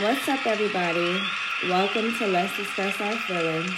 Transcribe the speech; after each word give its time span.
What's 0.00 0.28
up, 0.28 0.46
everybody? 0.46 1.20
Welcome 1.64 2.16
to 2.18 2.28
Let's 2.28 2.56
Discuss 2.56 3.00
Our 3.00 3.16
Feelings. 3.16 3.74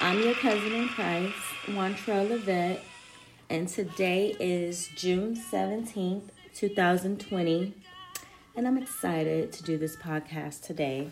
I'm 0.00 0.22
your 0.22 0.34
cousin 0.34 0.72
in 0.72 0.88
Christ, 0.88 1.34
Wantrell 1.66 2.28
Levette, 2.28 2.78
and 3.50 3.66
today 3.66 4.36
is 4.38 4.86
June 4.94 5.34
17th, 5.34 6.28
2020, 6.54 7.74
and 8.54 8.68
I'm 8.68 8.78
excited 8.78 9.50
to 9.54 9.64
do 9.64 9.76
this 9.76 9.96
podcast 9.96 10.62
today. 10.62 11.10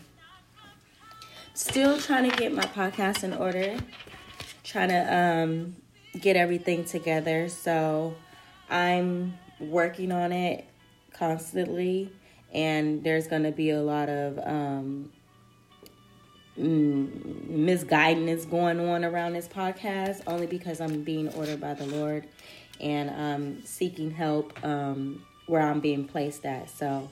Still 1.53 1.99
trying 1.99 2.31
to 2.31 2.37
get 2.37 2.53
my 2.53 2.63
podcast 2.63 3.25
in 3.25 3.33
order, 3.33 3.79
trying 4.63 4.89
to 4.89 5.13
um, 5.13 5.75
get 6.21 6.37
everything 6.37 6.85
together, 6.85 7.49
so 7.49 8.15
I'm 8.69 9.37
working 9.59 10.13
on 10.13 10.31
it 10.31 10.63
constantly 11.11 12.13
and 12.53 13.03
there's 13.03 13.27
going 13.27 13.43
to 13.43 13.51
be 13.51 13.69
a 13.69 13.81
lot 13.81 14.09
of 14.09 14.37
um, 14.39 15.11
mm, 16.57 17.49
misguidance 17.49 18.45
going 18.45 18.79
on 18.79 19.03
around 19.05 19.33
this 19.33 19.47
podcast 19.47 20.21
only 20.27 20.47
because 20.47 20.81
I'm 20.81 21.03
being 21.03 21.29
ordered 21.29 21.61
by 21.61 21.73
the 21.73 21.85
Lord 21.85 22.27
and 22.79 23.09
um, 23.09 23.61
seeking 23.63 24.11
help 24.11 24.53
um, 24.63 25.25
where 25.47 25.61
I'm 25.61 25.79
being 25.79 26.07
placed 26.07 26.45
at. 26.45 26.69
So 26.69 27.09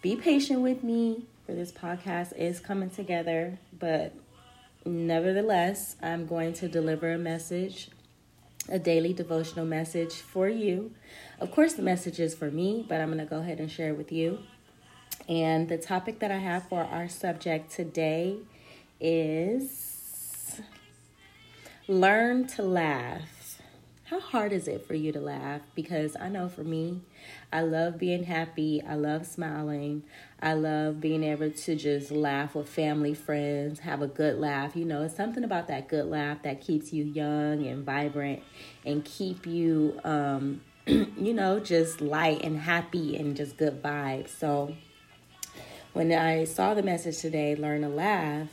be 0.00 0.16
patient 0.16 0.60
with 0.60 0.82
me 0.82 1.24
for 1.46 1.54
this 1.54 1.72
podcast 1.72 2.36
is 2.36 2.60
coming 2.60 2.90
together, 2.90 3.58
but 3.78 4.12
nevertheless, 4.84 5.96
I'm 6.02 6.26
going 6.26 6.52
to 6.54 6.68
deliver 6.68 7.12
a 7.12 7.18
message, 7.18 7.88
a 8.68 8.78
daily 8.78 9.12
devotional 9.12 9.66
message 9.66 10.14
for 10.14 10.48
you. 10.48 10.92
Of 11.40 11.50
course, 11.50 11.74
the 11.74 11.82
message 11.82 12.20
is 12.20 12.34
for 12.34 12.50
me, 12.50 12.84
but 12.88 13.00
I'm 13.00 13.08
going 13.08 13.18
to 13.18 13.24
go 13.24 13.40
ahead 13.40 13.58
and 13.58 13.70
share 13.70 13.88
it 13.90 13.96
with 13.96 14.12
you. 14.12 14.38
And 15.28 15.68
the 15.68 15.78
topic 15.78 16.18
that 16.20 16.30
I 16.30 16.38
have 16.38 16.68
for 16.68 16.82
our 16.82 17.08
subject 17.08 17.72
today 17.72 18.38
is 19.00 20.60
learn 21.88 22.46
to 22.48 22.62
laugh. 22.62 23.41
How 24.12 24.20
hard 24.20 24.52
is 24.52 24.68
it 24.68 24.86
for 24.86 24.92
you 24.92 25.10
to 25.12 25.20
laugh? 25.20 25.62
Because 25.74 26.18
I 26.20 26.28
know 26.28 26.46
for 26.46 26.62
me, 26.62 27.00
I 27.50 27.62
love 27.62 27.96
being 27.96 28.24
happy. 28.24 28.82
I 28.86 28.94
love 28.94 29.26
smiling. 29.26 30.02
I 30.38 30.52
love 30.52 31.00
being 31.00 31.24
able 31.24 31.50
to 31.50 31.74
just 31.74 32.10
laugh 32.10 32.54
with 32.54 32.68
family, 32.68 33.14
friends, 33.14 33.80
have 33.80 34.02
a 34.02 34.06
good 34.06 34.38
laugh. 34.38 34.76
You 34.76 34.84
know, 34.84 35.00
it's 35.00 35.16
something 35.16 35.44
about 35.44 35.66
that 35.68 35.88
good 35.88 36.04
laugh 36.04 36.42
that 36.42 36.60
keeps 36.60 36.92
you 36.92 37.04
young 37.04 37.66
and 37.66 37.86
vibrant 37.86 38.42
and 38.84 39.02
keep 39.02 39.46
you, 39.46 39.98
um, 40.04 40.60
you 40.86 41.32
know, 41.32 41.58
just 41.58 42.02
light 42.02 42.42
and 42.44 42.58
happy 42.58 43.16
and 43.16 43.34
just 43.34 43.56
good 43.56 43.82
vibes. 43.82 44.28
So, 44.28 44.76
when 45.94 46.12
I 46.12 46.44
saw 46.44 46.74
the 46.74 46.82
message 46.82 47.16
today, 47.18 47.54
Learn 47.54 47.80
to 47.80 47.88
Laugh, 47.88 48.48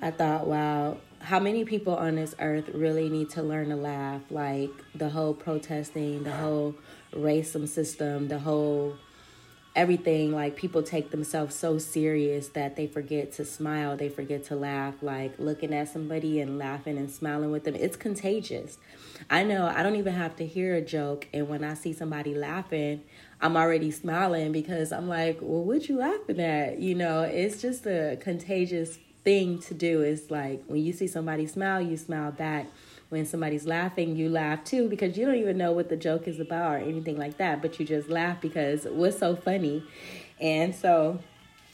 I 0.00 0.12
thought, 0.12 0.46
wow, 0.46 0.96
how 1.24 1.40
many 1.40 1.64
people 1.64 1.96
on 1.96 2.16
this 2.16 2.34
earth 2.38 2.68
really 2.74 3.08
need 3.08 3.30
to 3.30 3.42
learn 3.42 3.70
to 3.70 3.76
laugh? 3.76 4.22
Like 4.30 4.70
the 4.94 5.08
whole 5.08 5.34
protesting, 5.34 6.22
the 6.22 6.32
whole 6.32 6.74
racism 7.12 7.66
system, 7.66 8.28
the 8.28 8.38
whole 8.38 8.96
everything 9.74 10.30
like 10.32 10.54
people 10.54 10.84
take 10.84 11.10
themselves 11.10 11.52
so 11.52 11.78
serious 11.78 12.48
that 12.50 12.76
they 12.76 12.86
forget 12.86 13.32
to 13.32 13.44
smile 13.44 13.96
they 13.96 14.08
forget 14.08 14.44
to 14.44 14.54
laugh 14.54 14.94
like 15.02 15.36
looking 15.36 15.74
at 15.74 15.88
somebody 15.88 16.38
and 16.38 16.58
laughing 16.58 16.96
and 16.96 17.10
smiling 17.10 17.50
with 17.50 17.64
them 17.64 17.74
it's 17.74 17.96
contagious 17.96 18.78
i 19.28 19.42
know 19.42 19.66
i 19.66 19.82
don't 19.82 19.96
even 19.96 20.14
have 20.14 20.36
to 20.36 20.46
hear 20.46 20.76
a 20.76 20.80
joke 20.80 21.26
and 21.32 21.48
when 21.48 21.64
i 21.64 21.74
see 21.74 21.92
somebody 21.92 22.36
laughing 22.36 23.02
I'm 23.44 23.58
already 23.58 23.90
smiling 23.90 24.52
because 24.52 24.90
I'm 24.90 25.06
like, 25.06 25.38
well, 25.42 25.62
what 25.64 25.86
you 25.86 25.98
laughing 25.98 26.40
at? 26.40 26.78
You 26.78 26.94
know, 26.94 27.22
it's 27.22 27.60
just 27.60 27.84
a 27.84 28.16
contagious 28.18 28.96
thing 29.24 29.58
to 29.60 29.74
do. 29.74 30.02
is 30.02 30.30
like 30.30 30.62
when 30.66 30.84
you 30.84 30.92
see 30.92 31.06
somebody 31.06 31.46
smile, 31.46 31.80
you 31.80 31.96
smile 31.96 32.32
back. 32.32 32.66
When 33.10 33.26
somebody's 33.26 33.66
laughing, 33.66 34.16
you 34.16 34.28
laugh 34.28 34.64
too 34.64 34.88
because 34.88 35.16
you 35.16 35.24
don't 35.24 35.36
even 35.36 35.56
know 35.56 35.72
what 35.72 35.88
the 35.88 35.96
joke 35.96 36.26
is 36.26 36.40
about 36.40 36.74
or 36.74 36.78
anything 36.78 37.16
like 37.16 37.36
that, 37.36 37.62
but 37.62 37.78
you 37.78 37.86
just 37.86 38.08
laugh 38.08 38.40
because 38.40 38.86
what's 38.86 39.18
so 39.18 39.36
funny. 39.36 39.84
And 40.40 40.74
so 40.74 41.20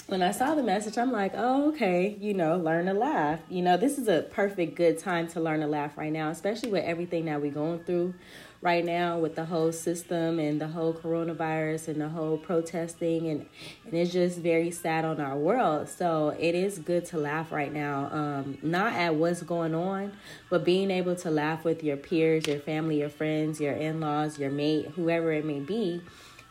when 0.06 0.22
I 0.22 0.32
saw 0.32 0.54
the 0.54 0.62
message, 0.62 0.98
I'm 0.98 1.12
like, 1.12 1.32
oh, 1.36 1.68
okay, 1.68 2.16
you 2.20 2.34
know, 2.34 2.56
learn 2.56 2.86
to 2.86 2.92
laugh. 2.92 3.38
You 3.48 3.62
know, 3.62 3.76
this 3.76 3.96
is 3.96 4.08
a 4.08 4.22
perfect 4.22 4.74
good 4.74 4.98
time 4.98 5.28
to 5.28 5.40
learn 5.40 5.60
to 5.60 5.66
laugh 5.66 5.96
right 5.96 6.12
now, 6.12 6.30
especially 6.30 6.70
with 6.70 6.84
everything 6.84 7.26
that 7.26 7.40
we're 7.40 7.52
going 7.52 7.84
through 7.84 8.14
right 8.62 8.84
now 8.84 9.19
with 9.19 9.37
the 9.37 9.47
whole 9.47 9.72
system 9.72 10.38
and 10.38 10.60
the 10.60 10.69
whole 10.69 10.93
coronavirus 10.93 11.88
and 11.88 12.00
the 12.00 12.09
whole 12.09 12.37
protesting 12.37 13.28
and, 13.28 13.47
and 13.87 13.94
it's 13.94 14.12
just 14.12 14.38
very 14.38 14.71
sad 14.71 15.04
on 15.04 15.21
our 15.21 15.37
world. 15.37 15.88
So 15.88 16.37
it 16.38 16.54
is 16.54 16.78
good 16.78 17.06
to 17.06 17.16
laugh 17.16 17.53
right 17.53 17.72
now 17.72 18.10
um, 18.12 18.59
not 18.62 18.93
at 18.93 19.15
what's 19.15 19.43
going 19.43 19.75
on 19.75 20.12
but 20.50 20.65
being 20.65 20.91
able 20.91 21.16
to 21.16 21.31
laugh 21.31 21.65
with 21.65 21.82
your 21.82 21.97
peers 21.97 22.47
your 22.47 22.60
family 22.60 23.00
your 23.00 23.09
friends 23.09 23.60
your 23.60 23.72
in-laws 23.72 24.38
your 24.38 24.50
mate 24.50 24.88
whoever 24.94 25.32
it 25.32 25.44
may 25.44 25.60
be 25.60 26.03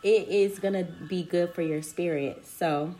it 0.02 0.28
is 0.28 0.58
to 0.58 0.84
be 1.08 1.22
good 1.22 1.54
for 1.54 1.62
your 1.62 1.82
spirit. 1.82 2.46
So 2.46 2.94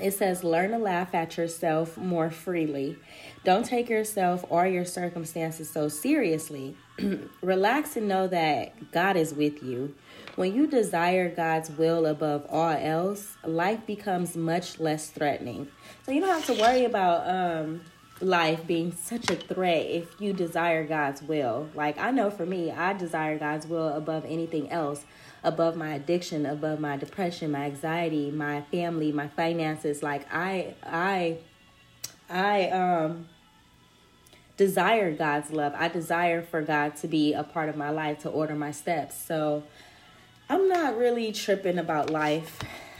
it 0.00 0.12
says, 0.12 0.44
learn 0.44 0.70
to 0.72 0.78
laugh 0.78 1.14
at 1.14 1.36
yourself 1.36 1.96
more 1.96 2.30
freely. 2.30 2.98
Don't 3.44 3.64
take 3.64 3.88
yourself 3.88 4.44
or 4.50 4.66
your 4.66 4.84
circumstances 4.84 5.70
so 5.70 5.88
seriously. 5.88 6.76
Relax 7.42 7.96
and 7.96 8.08
know 8.08 8.26
that 8.28 8.92
God 8.92 9.16
is 9.16 9.32
with 9.32 9.62
you. 9.62 9.94
When 10.34 10.54
you 10.54 10.66
desire 10.66 11.34
God's 11.34 11.70
will 11.70 12.04
above 12.04 12.46
all 12.50 12.76
else, 12.76 13.36
life 13.42 13.86
becomes 13.86 14.36
much 14.36 14.78
less 14.78 15.08
threatening. 15.08 15.68
So 16.04 16.12
you 16.12 16.20
don't 16.20 16.28
have 16.28 16.46
to 16.46 16.60
worry 16.60 16.84
about 16.84 17.26
um, 17.28 17.80
life 18.20 18.66
being 18.66 18.92
such 18.92 19.30
a 19.30 19.36
threat 19.36 19.86
if 19.86 20.20
you 20.20 20.32
desire 20.32 20.86
God's 20.86 21.22
will. 21.22 21.68
Like 21.74 21.98
I 21.98 22.10
know 22.10 22.30
for 22.30 22.46
me, 22.46 22.70
I 22.70 22.92
desire 22.92 23.38
God's 23.38 23.66
will 23.66 23.88
above 23.88 24.24
anything 24.24 24.70
else 24.70 25.04
above 25.46 25.76
my 25.76 25.94
addiction, 25.94 26.44
above 26.44 26.80
my 26.80 26.96
depression, 26.96 27.52
my 27.52 27.66
anxiety, 27.66 28.30
my 28.32 28.62
family, 28.62 29.12
my 29.12 29.28
finances. 29.28 30.02
Like 30.02 30.26
I 30.32 30.74
I 30.82 31.38
I 32.28 32.68
um 32.70 33.28
desire 34.56 35.12
God's 35.12 35.52
love. 35.52 35.72
I 35.76 35.88
desire 35.88 36.42
for 36.42 36.62
God 36.62 36.96
to 36.96 37.08
be 37.08 37.32
a 37.32 37.44
part 37.44 37.68
of 37.68 37.76
my 37.76 37.90
life, 37.90 38.18
to 38.20 38.28
order 38.28 38.56
my 38.56 38.72
steps. 38.72 39.16
So 39.16 39.62
I'm 40.48 40.68
not 40.68 40.98
really 40.98 41.30
tripping 41.32 41.78
about 41.78 42.10
life 42.10 42.58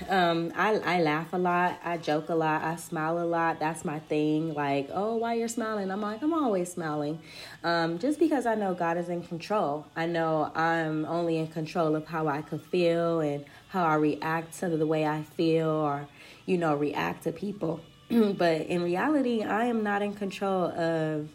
um, 0.09 0.53
I 0.55 0.77
I 0.77 1.01
laugh 1.01 1.33
a 1.33 1.39
lot, 1.39 1.81
I 1.85 1.97
joke 1.97 2.29
a 2.29 2.35
lot, 2.35 2.63
I 2.63 2.77
smile 2.77 3.19
a 3.19 3.25
lot. 3.25 3.59
That's 3.59 3.85
my 3.85 3.99
thing. 4.01 4.55
Like, 4.55 4.89
oh, 4.93 5.17
why 5.17 5.35
you're 5.35 5.49
smiling? 5.49 5.91
I'm 5.91 6.01
like, 6.01 6.23
I'm 6.23 6.35
always 6.35 6.73
smiling, 6.73 7.21
um, 7.65 7.99
just 7.99 8.19
because 8.19 8.47
I 8.47 8.55
know 8.55 8.75
God 8.75 8.99
is 8.99 9.09
in 9.09 9.23
control. 9.23 9.87
I 9.97 10.07
know 10.07 10.51
I'm 10.55 11.05
only 11.07 11.39
in 11.39 11.49
control 11.49 11.97
of 11.97 12.07
how 12.07 12.29
I 12.29 12.43
could 12.43 12.61
feel 12.61 13.21
and 13.21 13.45
how 13.69 13.85
I 13.85 13.95
react 13.95 14.59
to 14.61 14.69
the 14.69 14.87
way 14.87 15.07
I 15.07 15.23
feel, 15.23 15.69
or 15.69 16.09
you 16.45 16.59
know, 16.59 16.75
react 16.75 17.25
to 17.25 17.33
people. 17.33 17.81
but 18.11 18.63
in 18.63 18.83
reality, 18.83 19.43
I 19.43 19.65
am 19.67 19.83
not 19.83 20.03
in 20.03 20.15
control 20.15 20.67
of 20.67 21.29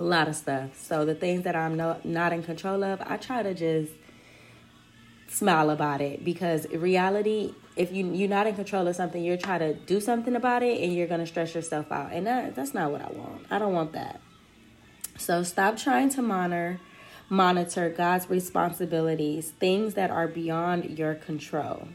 a 0.00 0.04
lot 0.04 0.28
of 0.28 0.34
stuff. 0.34 0.78
So 0.80 1.04
the 1.04 1.14
things 1.14 1.44
that 1.44 1.54
I'm 1.54 1.76
no, 1.76 1.98
not 2.02 2.32
in 2.32 2.42
control 2.42 2.82
of, 2.82 3.00
I 3.02 3.16
try 3.16 3.42
to 3.42 3.54
just 3.54 3.92
smile 5.28 5.70
about 5.70 6.00
it 6.00 6.24
because 6.24 6.66
reality 6.68 7.54
if 7.76 7.92
you 7.92 8.12
you're 8.12 8.28
not 8.28 8.46
in 8.46 8.54
control 8.54 8.86
of 8.86 8.96
something 8.96 9.22
you're 9.22 9.36
trying 9.36 9.60
to 9.60 9.74
do 9.74 10.00
something 10.00 10.36
about 10.36 10.62
it 10.62 10.80
and 10.80 10.94
you're 10.94 11.06
to 11.20 11.26
stress 11.26 11.54
yourself 11.54 11.90
out. 11.90 12.12
And 12.12 12.26
that 12.26 12.54
that's 12.54 12.74
not 12.74 12.90
what 12.90 13.02
i 13.02 13.10
want. 13.10 13.46
I 13.50 13.58
don't 13.58 13.72
want 13.72 13.92
that. 13.92 14.20
So 15.18 15.42
stop 15.42 15.76
trying 15.76 16.10
to 16.10 16.22
monitor 16.22 16.80
monitor 17.30 17.88
god's 17.88 18.28
responsibilities 18.28 19.52
things 19.52 19.94
that 19.94 20.10
are 20.10 20.28
beyond 20.28 20.98
your 20.98 21.14
control. 21.14 21.88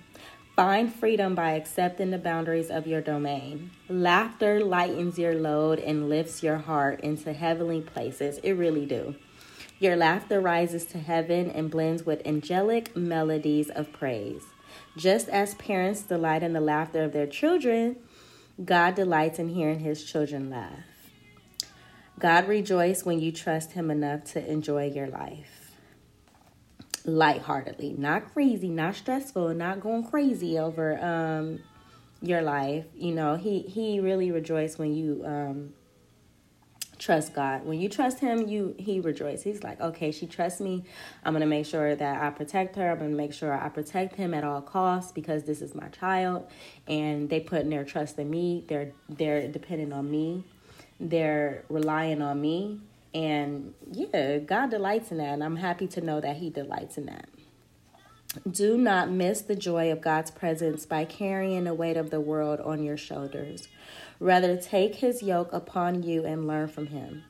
Find 0.56 0.94
freedom 0.94 1.36
by 1.36 1.52
accepting 1.52 2.12
the 2.12 2.18
boundaries 2.18 2.70
of 2.70 2.86
your 2.86 3.00
domain. 3.00 3.72
Laughter 3.88 4.60
lightens 4.60 5.18
your 5.18 5.36
load 5.36 5.80
and 5.80 6.10
lifts 6.10 6.44
your 6.44 6.58
heart 6.58 7.00
into 7.00 7.32
heavenly 7.32 7.80
places. 7.80 8.40
It 8.40 8.54
really 8.54 8.86
do 8.86 9.16
your 9.80 9.96
laughter 9.96 10.42
rises 10.42 10.86
to 10.88 11.00
heaven 11.00 11.50
and 11.50 11.72
blends 11.72 12.06
with 12.06 12.26
angelic 12.26 12.96
melodies 12.96 13.70
of 13.70 13.92
praise. 13.94 14.44
Just 14.98 15.30
as 15.30 15.56
parents 15.56 16.02
delight 16.02 16.44
in 16.44 16.54
the 16.54 16.62
laughter 16.62 17.04
of 17.04 17.14
their 17.14 17.28
children, 17.28 17.96
God 18.64 18.96
delights 18.96 19.40
in 19.40 19.50
hearing 19.50 19.80
his 19.80 20.04
children 20.04 20.50
laugh. 20.50 20.84
God 22.20 22.50
rejoices 22.50 23.06
when 23.06 23.22
you 23.22 23.32
trust 23.32 23.72
him 23.72 23.90
enough 23.90 24.26
to 24.34 24.46
enjoy 24.46 24.88
your 24.88 25.08
life. 25.08 25.72
Lightheartedly, 27.06 27.96
not 27.98 28.34
crazy, 28.34 28.68
not 28.68 28.96
stressful, 28.96 29.54
not 29.54 29.80
going 29.80 30.04
crazy 30.04 30.60
over 30.60 31.02
um, 31.02 31.60
your 32.22 32.42
life. 32.42 32.86
You 32.94 33.14
know, 33.14 33.36
he 33.36 33.62
he 33.62 34.02
really 34.02 34.32
rejoices 34.32 34.78
when 34.78 34.94
you 34.94 35.24
um, 35.26 35.74
trust 37.00 37.34
God. 37.34 37.66
When 37.66 37.80
you 37.80 37.90
trust 37.90 38.20
him, 38.20 38.48
you 38.48 38.76
he 38.78 39.00
rejoices. 39.00 39.44
He's 39.44 39.64
like, 39.64 39.82
"Okay, 39.82 40.12
she 40.12 40.28
trusts 40.28 40.62
me. 40.62 40.84
I'm 41.24 41.34
going 41.34 41.42
to 41.42 41.48
make 41.48 41.66
sure 41.66 41.96
that 41.96 42.22
I 42.22 42.30
protect 42.30 42.76
her. 42.76 42.92
I'm 42.92 43.00
going 43.00 43.12
to 43.12 43.18
make 43.18 43.34
sure 43.34 43.54
I 43.54 43.70
protect 43.70 44.16
him 44.16 44.34
at 44.34 44.44
all 44.44 44.62
costs 44.62 45.12
because 45.12 45.44
this 45.46 45.62
is 45.62 45.74
my 45.74 45.88
child 45.90 46.48
and 46.88 47.30
they 47.30 47.40
put 47.40 47.70
their 47.70 47.84
trust 47.86 48.20
in 48.20 48.30
me. 48.30 48.64
They're 48.68 48.92
they're 49.08 49.48
dependent 49.48 49.94
on 49.94 50.12
me. 50.12 50.44
They're 51.00 51.64
relying 51.70 52.22
on 52.22 52.42
me. 52.42 52.82
And 53.14 53.74
yeah, 53.92 54.38
God 54.40 54.70
delights 54.70 55.12
in 55.12 55.18
that, 55.18 55.34
and 55.34 55.44
I'm 55.44 55.56
happy 55.56 55.88
to 55.88 56.02
know 56.02 56.22
that 56.22 56.38
he 56.38 56.50
delights 56.50 56.98
in 56.98 57.08
that. 57.08 57.28
Do 58.50 58.78
not 58.78 59.10
miss 59.10 59.42
the 59.42 59.56
joy 59.56 59.92
of 59.92 60.02
God's 60.02 60.30
presence 60.30 60.86
by 60.86 61.04
carrying 61.04 61.64
the 61.64 61.74
weight 61.74 61.98
of 61.98 62.12
the 62.12 62.22
world 62.22 62.60
on 62.60 62.84
your 62.84 62.98
shoulders. 62.98 63.68
Rather, 64.20 64.56
take 64.56 64.96
his 64.96 65.24
yoke 65.24 65.52
upon 65.52 66.04
you 66.04 66.26
and 66.26 66.46
learn 66.46 66.68
from 66.68 66.88
him. 66.88 67.24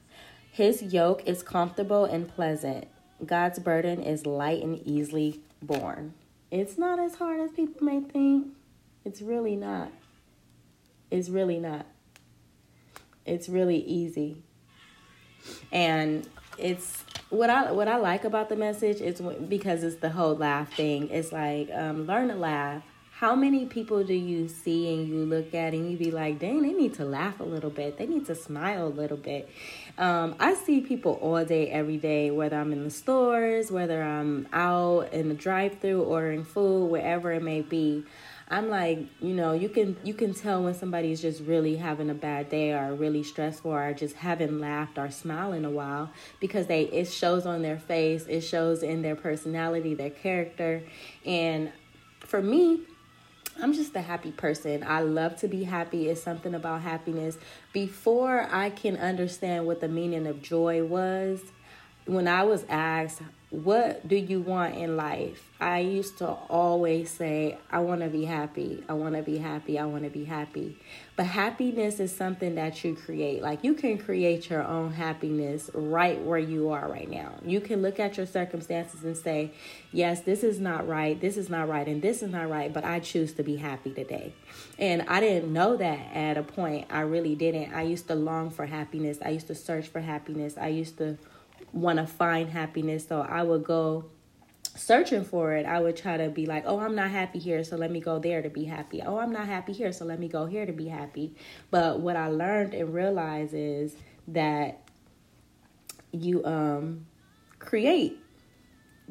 His 0.52 0.82
yoke 0.82 1.24
is 1.26 1.42
comfortable 1.42 2.04
and 2.04 2.28
pleasant. 2.28 2.88
God's 3.26 3.60
burden 3.60 4.04
is 4.04 4.26
light 4.26 4.62
and 4.62 4.86
easily 4.86 5.40
borne. 5.62 6.16
It's 6.52 6.78
not 6.78 7.00
as 7.00 7.16
hard 7.16 7.40
as 7.40 7.52
people 7.52 7.86
may 7.86 8.02
think. 8.02 8.50
It's 9.06 9.22
really 9.22 9.56
not. 9.56 9.92
It's 11.10 11.30
really 11.30 11.60
not. 11.60 11.86
It's 13.26 13.48
really 13.48 13.78
easy. 13.78 14.44
And 15.72 16.28
it's 16.58 17.06
what 17.30 17.50
I 17.50 17.72
what 17.72 17.88
I 17.88 17.98
like 17.98 18.24
about 18.24 18.50
the 18.50 18.56
message 18.56 19.02
is 19.02 19.22
because 19.48 19.84
it's 19.84 19.98
the 19.98 20.10
whole 20.10 20.36
laugh 20.36 20.74
thing. 20.74 21.10
It's 21.10 21.32
like 21.32 21.70
um, 21.72 22.08
learn 22.08 22.30
to 22.30 22.36
laugh. 22.36 22.84
How 23.12 23.36
many 23.36 23.66
people 23.66 24.06
do 24.06 24.14
you 24.14 24.48
see 24.48 24.94
and 24.94 25.06
you 25.06 25.26
look 25.26 25.54
at 25.54 25.74
and 25.74 25.92
you 25.92 25.98
be 25.98 26.10
like, 26.10 26.40
dang, 26.40 26.62
they 26.62 26.72
need 26.72 26.94
to 26.96 27.06
laugh 27.06 27.42
a 27.42 27.44
little 27.44 27.70
bit. 27.70 27.98
They 27.98 28.06
need 28.06 28.26
to 28.28 28.36
smile 28.36 28.88
a 28.88 28.94
little 29.02 29.18
bit. 29.18 29.50
Um, 29.98 30.36
I 30.40 30.54
see 30.54 30.80
people 30.80 31.20
all 31.22 31.44
day, 31.44 31.70
every 31.70 31.98
day, 31.98 32.32
whether 32.32 32.56
I'm 32.56 32.72
in 32.72 32.86
the 32.86 32.90
stores, 32.90 33.72
whether 33.72 34.02
I'm 34.02 34.48
out 34.54 35.12
in 35.12 35.28
the 35.28 35.36
drive-through 35.36 36.02
ordering 36.02 36.46
food, 36.46 36.86
wherever 36.88 37.34
it 37.34 37.44
may 37.44 37.60
be. 37.60 38.06
I'm 38.52 38.70
like, 38.70 39.00
you 39.22 39.34
know, 39.36 39.54
you 39.54 39.70
can 39.70 39.96
you 40.04 40.16
can 40.16 40.34
tell 40.34 40.64
when 40.64 40.74
somebody's 40.74 41.22
just 41.22 41.42
really 41.42 41.76
having 41.76 42.10
a 42.10 42.16
bad 42.16 42.50
day 42.50 42.74
or 42.74 42.96
really 42.96 43.22
stressful 43.22 43.72
or 43.72 43.94
just 43.94 44.16
haven't 44.16 44.60
laughed 44.60 44.98
or 44.98 45.12
smiled 45.12 45.54
in 45.54 45.66
a 45.66 45.70
while 45.70 46.12
because 46.40 46.66
they 46.66 46.84
it 46.86 47.06
shows 47.06 47.46
on 47.46 47.62
their 47.62 47.78
face, 47.78 48.26
it 48.28 48.42
shows 48.42 48.82
in 48.82 49.04
their 49.04 49.16
personality, 49.16 49.94
their 49.94 50.10
character. 50.10 50.82
And 51.26 51.72
for 52.22 52.42
me, 52.42 52.82
I'm 53.62 53.74
just 53.74 53.96
a 53.96 54.02
happy 54.02 54.32
person. 54.32 54.84
I 54.84 55.02
love 55.02 55.38
to 55.38 55.48
be 55.48 55.64
happy. 55.64 56.10
It's 56.10 56.24
something 56.24 56.56
about 56.56 56.82
happiness. 56.82 57.38
Before 57.72 58.48
I 58.52 58.72
can 58.72 58.98
understand 58.98 59.68
what 59.68 59.80
the 59.80 59.90
meaning 59.90 60.26
of 60.26 60.42
joy 60.42 60.84
was, 60.84 61.42
when 62.06 62.28
I 62.28 62.44
was 62.44 62.66
asked, 62.68 63.22
what 63.52 64.08
do 64.08 64.16
you 64.16 64.42
want 64.42 64.76
in 64.76 64.96
life? 64.96 65.44
I 65.60 65.80
used 65.80 66.20
to 66.20 66.28
always 66.28 67.10
say, 67.10 67.58
I 67.72 67.80
want 67.80 68.02
to 68.02 68.08
be 68.08 68.24
happy. 68.26 68.84
I 68.88 68.94
want 68.94 69.16
to 69.16 69.24
be 69.24 69.40
happy. 69.40 69.80
I 69.80 69.86
want 69.86 70.04
to 70.04 70.12
be 70.12 70.24
happy. 70.24 70.78
But 71.16 71.26
happiness 71.26 72.00
is 72.00 72.16
something 72.16 72.56
that 72.56 72.84
you 72.84 72.96
create. 72.96 73.42
Like 73.42 73.64
you 73.64 73.74
can 73.74 73.98
create 73.98 74.52
your 74.52 74.64
own 74.64 74.94
happiness 74.94 75.72
right 75.74 76.22
where 76.22 76.38
you 76.38 76.70
are 76.70 76.88
right 76.88 77.10
now. 77.10 77.34
You 77.44 77.60
can 77.60 77.82
look 77.82 78.00
at 78.00 78.18
your 78.18 78.28
circumstances 78.28 79.04
and 79.04 79.18
say, 79.18 79.52
yes, 79.92 80.22
this 80.22 80.44
is 80.44 80.60
not 80.60 80.88
right. 80.88 81.20
This 81.20 81.36
is 81.36 81.50
not 81.50 81.68
right. 81.68 81.88
And 81.88 82.04
this 82.04 82.22
is 82.22 82.30
not 82.30 82.52
right. 82.52 82.72
But 82.72 82.86
I 82.86 83.00
choose 83.00 83.34
to 83.34 83.44
be 83.44 83.56
happy 83.56 83.92
today. 83.96 84.32
And 84.78 85.02
I 85.08 85.20
didn't 85.22 85.52
know 85.52 85.76
that 85.76 86.16
at 86.16 86.38
a 86.38 86.44
point. 86.44 86.86
I 86.92 87.02
really 87.02 87.34
didn't. 87.34 87.74
I 87.74 87.82
used 87.82 88.08
to 88.10 88.16
long 88.16 88.52
for 88.52 88.68
happiness. 88.68 89.18
I 89.26 89.30
used 89.30 89.48
to 89.48 89.56
search 89.56 89.88
for 89.88 90.02
happiness. 90.02 90.56
I 90.56 90.68
used 90.68 91.00
to 91.00 91.18
want 91.74 92.00
to 92.00 92.08
find 92.08 92.50
happiness. 92.50 93.08
So 93.08 93.22
I 93.22 93.44
would 93.44 93.64
go 93.64 94.06
searching 94.76 95.24
for 95.24 95.54
it. 95.54 95.66
I 95.66 95.80
would 95.80 95.98
try 95.98 96.18
to 96.18 96.30
be 96.30 96.46
like, 96.46 96.64
oh, 96.66 96.80
I'm 96.80 96.96
not 96.96 97.12
happy 97.12 97.40
here, 97.40 97.64
so 97.64 97.76
let 97.76 97.92
me 97.92 98.00
go 98.00 98.20
there 98.20 98.42
to 98.42 98.50
be 98.50 98.66
happy. 98.66 99.02
Oh, 99.02 99.18
I'm 99.18 99.32
not 99.32 99.46
happy 99.46 99.74
here, 99.74 99.92
so 99.92 100.06
let 100.06 100.20
me 100.20 100.28
go 100.28 100.46
here 100.46 100.66
to 100.66 100.74
be 100.74 100.88
happy. 100.88 101.36
But 101.72 102.00
what 102.00 102.16
I 102.16 102.30
learned 102.30 102.74
and 102.74 102.94
realized 102.94 103.54
is 103.54 103.96
that 104.30 104.82
you 106.12 106.44
um 106.44 107.06
create 107.60 108.18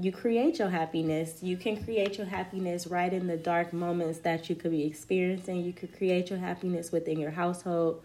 you 0.01 0.13
create 0.13 0.61
your 0.61 0.69
happiness. 0.69 1.43
You 1.43 1.57
can 1.57 1.83
create 1.83 2.19
your 2.19 2.27
happiness 2.27 2.87
right 2.87 3.13
in 3.13 3.27
the 3.27 3.37
dark 3.37 3.73
moments 3.73 4.21
that 4.21 4.49
you 4.49 4.55
could 4.55 4.71
be 4.71 4.85
experiencing. 4.85 5.65
You 5.65 5.73
could 5.73 5.97
create 5.97 6.31
your 6.31 6.39
happiness 6.39 6.93
within 6.93 7.19
your 7.19 7.33
household 7.33 8.03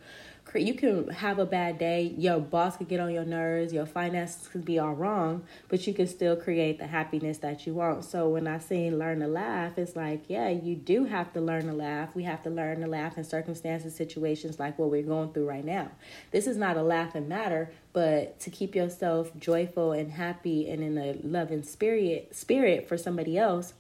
you 0.56 0.76
can 0.76 1.08
have 1.10 1.40
a 1.40 1.46
bad 1.46 1.80
day. 1.80 2.14
Your 2.18 2.40
boss 2.40 2.78
could 2.78 2.88
get 2.88 3.00
on 3.00 3.12
your 3.12 3.26
nerves. 3.26 3.74
Your 3.74 3.86
finances 3.86 4.48
could 4.48 4.64
be 4.64 4.78
all 4.78 4.94
wrong, 4.94 5.44
but 5.68 5.88
you 5.88 5.94
can 5.94 6.06
still 6.06 6.36
create 6.36 6.78
the 6.78 6.86
happiness 6.86 7.40
that 7.40 7.66
you 7.66 7.74
want. 7.74 8.06
So 8.06 8.30
when 8.30 8.48
I 8.48 8.60
say 8.60 8.92
learn 8.92 9.22
to 9.22 9.28
laugh, 9.28 9.78
it's 9.78 9.96
like, 9.96 10.26
yeah, 10.28 10.50
you 10.50 10.76
do 10.76 11.06
have 11.06 11.34
to 11.34 11.42
learn 11.42 11.68
to 11.68 11.74
laugh. 11.74 12.10
We 12.14 12.24
have 12.24 12.44
to 12.44 12.50
learn 12.50 12.82
to 12.82 12.88
laugh 12.88 13.18
in 13.18 13.24
circumstances, 13.24 13.96
situations 13.96 14.60
like 14.60 14.78
what 14.78 14.92
we're 14.92 15.02
going 15.02 15.34
through 15.34 15.50
right 15.50 15.66
now. 15.66 15.90
This 16.32 16.46
is 16.46 16.58
not 16.58 16.78
a 16.78 16.84
laughing 16.84 17.28
matter, 17.28 17.72
but 17.92 18.40
to 18.42 18.50
keep 18.50 18.76
yourself 18.76 19.32
joyful 19.40 19.92
and 19.92 20.12
happy 20.12 20.70
and 20.70 20.84
in 20.84 20.98
a 20.98 21.14
loving 21.24 21.64
spirit 21.64 22.36
spirit 22.36 22.88
for 22.88 22.98
somebody 22.98 23.38
else, 23.38 23.74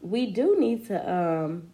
we 0.00 0.30
do 0.30 0.56
need 0.58 0.86
to 0.86 1.12
um 1.12 1.70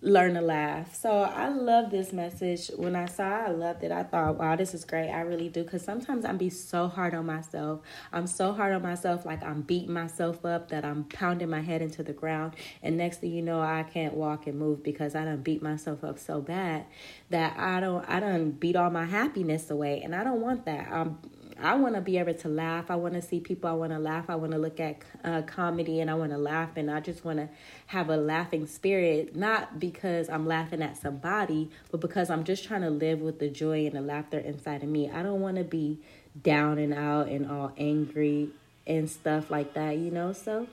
learn 0.00 0.34
to 0.34 0.40
laugh. 0.40 0.94
So 0.94 1.10
I 1.10 1.48
love 1.48 1.90
this 1.90 2.12
message. 2.12 2.68
When 2.76 2.94
I 2.94 3.06
saw 3.06 3.44
it, 3.44 3.48
I 3.48 3.50
loved 3.50 3.82
it. 3.82 3.90
I 3.90 4.04
thought, 4.04 4.36
wow, 4.36 4.54
this 4.54 4.72
is 4.72 4.84
great. 4.84 5.10
I 5.10 5.22
really 5.22 5.48
do. 5.48 5.64
Because 5.64 5.82
sometimes 5.82 6.24
I'm 6.24 6.36
be 6.36 6.50
so 6.50 6.86
hard 6.86 7.14
on 7.14 7.26
myself. 7.26 7.80
I'm 8.12 8.28
so 8.28 8.52
hard 8.52 8.72
on 8.72 8.82
myself, 8.82 9.26
like 9.26 9.42
I'm 9.42 9.62
beating 9.62 9.92
myself 9.92 10.44
up, 10.44 10.68
that 10.68 10.84
I'm 10.84 11.04
pounding 11.04 11.50
my 11.50 11.62
head 11.62 11.82
into 11.82 12.04
the 12.04 12.12
ground. 12.12 12.54
And 12.82 12.96
next 12.96 13.20
thing 13.20 13.32
you 13.32 13.42
know, 13.42 13.60
I 13.60 13.82
can't 13.82 14.14
walk 14.14 14.46
and 14.46 14.58
move 14.58 14.84
because 14.84 15.16
I 15.16 15.24
don't 15.24 15.42
beat 15.42 15.62
myself 15.62 16.04
up 16.04 16.18
so 16.18 16.40
bad 16.40 16.86
that 17.30 17.58
I 17.58 17.80
don't 17.80 18.08
I 18.08 18.20
don't 18.20 18.52
beat 18.52 18.76
all 18.76 18.90
my 18.90 19.04
happiness 19.04 19.70
away. 19.70 20.02
And 20.02 20.14
I 20.14 20.22
don't 20.22 20.40
want 20.40 20.64
that. 20.66 20.88
I'm 20.92 21.18
I 21.60 21.74
want 21.74 21.94
to 21.94 22.00
be 22.00 22.18
able 22.18 22.34
to 22.34 22.48
laugh. 22.48 22.90
I 22.90 22.96
want 22.96 23.14
to 23.14 23.22
see 23.22 23.40
people. 23.40 23.68
I 23.68 23.72
want 23.72 23.92
to 23.92 23.98
laugh. 23.98 24.28
I 24.28 24.36
want 24.36 24.52
to 24.52 24.58
look 24.58 24.80
at 24.80 25.02
uh, 25.24 25.42
comedy 25.42 26.00
and 26.00 26.10
I 26.10 26.14
want 26.14 26.30
to 26.32 26.38
laugh. 26.38 26.76
And 26.76 26.90
I 26.90 27.00
just 27.00 27.24
want 27.24 27.38
to 27.38 27.48
have 27.86 28.10
a 28.10 28.16
laughing 28.16 28.66
spirit, 28.66 29.34
not 29.34 29.80
because 29.80 30.28
I'm 30.28 30.46
laughing 30.46 30.82
at 30.82 30.96
somebody, 30.96 31.70
but 31.90 32.00
because 32.00 32.30
I'm 32.30 32.44
just 32.44 32.64
trying 32.64 32.82
to 32.82 32.90
live 32.90 33.20
with 33.20 33.38
the 33.38 33.48
joy 33.48 33.86
and 33.86 33.94
the 33.94 34.00
laughter 34.00 34.38
inside 34.38 34.82
of 34.82 34.88
me. 34.88 35.10
I 35.10 35.22
don't 35.22 35.40
want 35.40 35.56
to 35.56 35.64
be 35.64 35.98
down 36.42 36.78
and 36.78 36.94
out 36.94 37.28
and 37.28 37.50
all 37.50 37.72
angry 37.76 38.50
and 38.86 39.10
stuff 39.10 39.50
like 39.50 39.74
that, 39.74 39.96
you 39.98 40.10
know? 40.10 40.32
So 40.32 40.66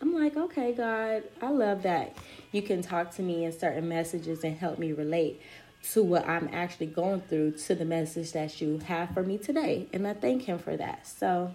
I'm 0.00 0.14
like, 0.14 0.36
okay, 0.36 0.72
God, 0.72 1.22
I 1.40 1.50
love 1.50 1.82
that 1.84 2.16
you 2.52 2.62
can 2.62 2.82
talk 2.82 3.10
to 3.16 3.22
me 3.22 3.44
in 3.44 3.52
certain 3.52 3.88
messages 3.88 4.44
and 4.44 4.56
help 4.56 4.78
me 4.78 4.92
relate 4.92 5.40
to 5.92 6.02
what 6.02 6.26
I'm 6.28 6.48
actually 6.52 6.86
going 6.86 7.20
through 7.22 7.52
to 7.52 7.74
the 7.74 7.84
message 7.84 8.32
that 8.32 8.60
you 8.60 8.78
have 8.86 9.10
for 9.10 9.22
me 9.22 9.38
today. 9.38 9.86
And 9.92 10.06
I 10.06 10.14
thank 10.14 10.42
Him 10.42 10.58
for 10.58 10.76
that. 10.76 11.06
So, 11.06 11.52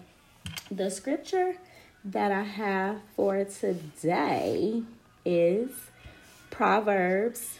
the 0.70 0.90
scripture 0.90 1.56
that 2.04 2.32
I 2.32 2.42
have 2.42 3.00
for 3.16 3.44
today 3.44 4.82
is 5.24 5.70
Proverbs. 6.50 7.58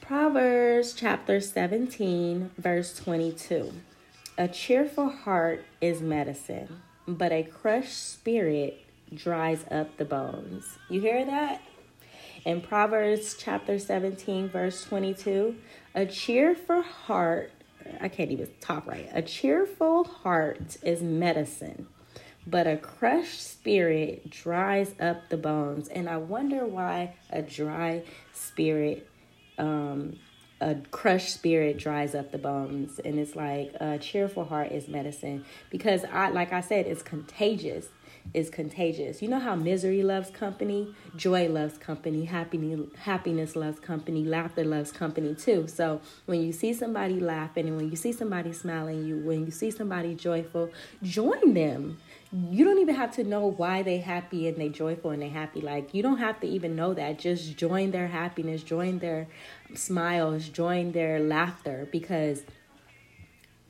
Proverbs 0.00 0.92
chapter 0.92 1.40
17, 1.40 2.50
verse 2.58 2.94
22. 2.96 3.72
A 4.36 4.48
cheerful 4.48 5.08
heart 5.08 5.64
is 5.80 6.00
medicine, 6.00 6.82
but 7.06 7.32
a 7.32 7.42
crushed 7.42 8.12
spirit 8.12 8.84
dries 9.14 9.64
up 9.70 9.96
the 9.96 10.04
bones. 10.04 10.78
You 10.88 11.00
hear 11.00 11.24
that? 11.24 11.62
In 12.44 12.60
Proverbs 12.60 13.36
chapter 13.38 13.78
17, 13.78 14.50
verse 14.50 14.84
22, 14.84 15.56
a 15.94 16.04
cheerful 16.04 16.82
heart, 16.82 17.50
I 18.02 18.08
can't 18.08 18.30
even 18.30 18.50
talk 18.60 18.86
right, 18.86 19.08
a 19.14 19.22
cheerful 19.22 20.04
heart 20.04 20.76
is 20.82 21.00
medicine, 21.00 21.86
but 22.46 22.66
a 22.66 22.76
crushed 22.76 23.40
spirit 23.40 24.28
dries 24.28 24.94
up 25.00 25.30
the 25.30 25.38
bones. 25.38 25.88
And 25.88 26.06
I 26.06 26.18
wonder 26.18 26.66
why 26.66 27.14
a 27.30 27.40
dry 27.40 28.02
spirit, 28.34 29.08
um, 29.56 30.18
a 30.60 30.74
crushed 30.90 31.32
spirit 31.32 31.78
dries 31.78 32.14
up 32.14 32.30
the 32.30 32.36
bones. 32.36 32.98
And 33.02 33.18
it's 33.18 33.34
like 33.34 33.72
a 33.80 33.96
cheerful 33.96 34.44
heart 34.44 34.70
is 34.70 34.86
medicine 34.86 35.46
because 35.70 36.04
I, 36.12 36.28
like 36.28 36.52
I 36.52 36.60
said, 36.60 36.86
it's 36.86 37.02
contagious 37.02 37.86
is 38.32 38.50
contagious. 38.50 39.22
You 39.22 39.28
know 39.28 39.38
how 39.38 39.54
misery 39.54 40.02
loves 40.02 40.30
company, 40.30 40.94
joy 41.16 41.48
loves 41.48 41.78
company, 41.78 42.24
happiness 42.24 42.88
happiness 42.98 43.54
loves 43.54 43.78
company, 43.78 44.24
laughter 44.24 44.64
loves 44.64 44.90
company 44.90 45.34
too. 45.34 45.68
So 45.68 46.00
when 46.26 46.42
you 46.42 46.52
see 46.52 46.72
somebody 46.72 47.20
laughing 47.20 47.68
and 47.68 47.76
when 47.76 47.90
you 47.90 47.96
see 47.96 48.12
somebody 48.12 48.52
smiling, 48.52 49.04
you 49.06 49.18
when 49.18 49.44
you 49.44 49.50
see 49.50 49.70
somebody 49.70 50.14
joyful, 50.14 50.70
join 51.02 51.54
them. 51.54 51.98
You 52.50 52.64
don't 52.64 52.78
even 52.78 52.96
have 52.96 53.12
to 53.12 53.22
know 53.22 53.46
why 53.46 53.82
they 53.82 53.98
happy 53.98 54.48
and 54.48 54.56
they 54.56 54.68
joyful 54.68 55.12
and 55.12 55.22
they 55.22 55.28
happy. 55.28 55.60
Like 55.60 55.94
you 55.94 56.02
don't 56.02 56.18
have 56.18 56.40
to 56.40 56.46
even 56.48 56.74
know 56.74 56.94
that. 56.94 57.20
Just 57.20 57.56
join 57.56 57.92
their 57.92 58.08
happiness, 58.08 58.64
join 58.64 58.98
their 58.98 59.28
smiles, 59.74 60.48
join 60.48 60.92
their 60.92 61.20
laughter 61.20 61.86
because 61.92 62.42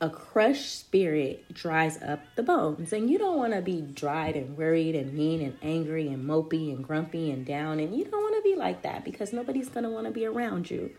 a 0.05 0.11
crushed 0.11 0.79
spirit 0.81 1.51
dries 1.55 2.01
up 2.03 2.21
the 2.37 2.43
bones. 2.43 2.93
And 2.93 3.09
you 3.09 3.17
don't 3.17 3.39
want 3.39 3.55
to 3.55 3.63
be 3.63 3.81
dried 3.81 4.37
and 4.37 4.55
worried 4.55 4.95
and 4.95 5.15
mean 5.15 5.41
and 5.41 5.57
angry 5.63 6.09
and 6.09 6.29
mopey 6.29 6.75
and 6.75 6.85
grumpy 6.85 7.31
and 7.31 7.47
down. 7.47 7.81
And 7.81 7.97
you 7.97 8.05
don't 8.05 8.23
want 8.23 8.37
to 8.37 8.43
be 8.43 8.55
like 8.55 8.83
that 8.83 9.03
because 9.03 9.33
nobody's 9.33 9.71
going 9.71 9.85
to 9.85 9.91
want 9.91 10.05
to 10.07 10.13
be 10.13 10.27
around 10.27 10.71
you, 10.71 10.91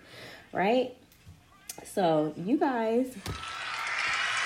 right? 0.51 0.95
So, 1.83 2.33
you 2.35 2.57
guys 2.57 3.15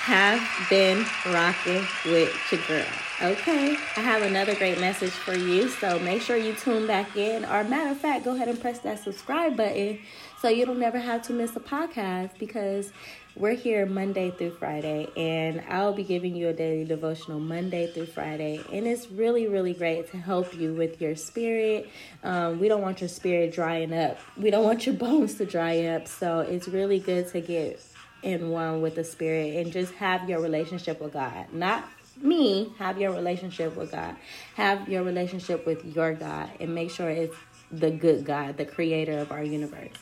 have 0.00 0.40
been 0.70 1.04
rocking 1.26 1.86
with 2.06 2.34
your 2.50 2.60
girl. 2.66 2.86
Okay, 3.20 3.76
I 3.96 4.00
have 4.00 4.22
another 4.22 4.54
great 4.54 4.80
message 4.80 5.10
for 5.10 5.34
you. 5.34 5.68
So 5.68 5.98
make 5.98 6.22
sure 6.22 6.38
you 6.38 6.54
tune 6.54 6.86
back 6.86 7.16
in. 7.16 7.44
Or, 7.44 7.64
matter 7.64 7.90
of 7.90 7.98
fact, 7.98 8.24
go 8.24 8.34
ahead 8.34 8.48
and 8.48 8.58
press 8.58 8.78
that 8.78 9.04
subscribe 9.04 9.58
button 9.58 9.98
so 10.40 10.48
you 10.48 10.64
don't 10.64 10.78
never 10.78 10.98
have 10.98 11.20
to 11.22 11.34
miss 11.34 11.54
a 11.54 11.60
podcast 11.60 12.30
because 12.38 12.92
we're 13.36 13.54
here 13.54 13.86
Monday 13.86 14.30
through 14.30 14.52
Friday, 14.52 15.06
and 15.16 15.62
I'll 15.68 15.92
be 15.92 16.02
giving 16.02 16.34
you 16.34 16.48
a 16.48 16.52
daily 16.52 16.84
devotional 16.84 17.38
Monday 17.38 17.92
through 17.92 18.06
Friday. 18.06 18.60
And 18.72 18.86
it's 18.86 19.10
really, 19.10 19.46
really 19.46 19.74
great 19.74 20.10
to 20.10 20.16
help 20.16 20.54
you 20.54 20.74
with 20.74 21.00
your 21.00 21.14
spirit. 21.14 21.88
Um, 22.24 22.58
we 22.58 22.68
don't 22.68 22.82
want 22.82 23.00
your 23.00 23.08
spirit 23.08 23.52
drying 23.52 23.92
up, 23.92 24.18
we 24.36 24.50
don't 24.50 24.64
want 24.64 24.86
your 24.86 24.94
bones 25.06 25.34
to 25.34 25.46
dry 25.46 25.84
up. 25.86 26.08
So 26.08 26.40
it's 26.40 26.68
really 26.68 26.98
good 26.98 27.28
to 27.28 27.40
get 27.40 27.80
in 28.22 28.50
one 28.50 28.82
with 28.82 28.94
the 28.94 29.04
spirit 29.04 29.56
and 29.56 29.72
just 29.72 29.92
have 29.94 30.28
your 30.28 30.40
relationship 30.40 31.00
with 31.00 31.12
God. 31.12 31.52
Not 31.52 31.88
me, 32.20 32.72
have 32.78 32.98
your 32.98 33.12
relationship 33.12 33.76
with 33.76 33.92
God. 33.92 34.16
Have 34.54 34.88
your 34.88 35.02
relationship 35.02 35.66
with 35.66 35.84
your 35.84 36.14
God 36.14 36.50
and 36.60 36.74
make 36.74 36.90
sure 36.90 37.08
it's 37.08 37.36
the 37.70 37.90
good 37.90 38.24
God, 38.24 38.56
the 38.56 38.64
creator 38.64 39.18
of 39.18 39.32
our 39.32 39.42
universe. 39.42 39.92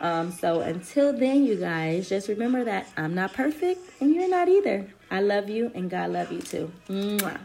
Um, 0.00 0.32
so 0.32 0.60
until 0.60 1.12
then, 1.12 1.44
you 1.44 1.56
guys, 1.56 2.08
just 2.08 2.28
remember 2.28 2.64
that 2.64 2.88
I'm 2.96 3.14
not 3.14 3.34
perfect 3.34 3.80
and 4.00 4.14
you're 4.14 4.30
not 4.30 4.48
either. 4.48 4.88
I 5.10 5.20
love 5.20 5.50
you 5.50 5.70
and 5.74 5.90
God 5.90 6.10
love 6.10 6.32
you 6.32 6.40
too. 6.40 6.72
Mwah. 6.88 7.38